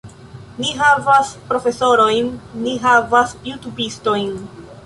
[0.61, 2.33] Ni havas profesorojn,
[2.65, 4.35] ni havas jutubistojn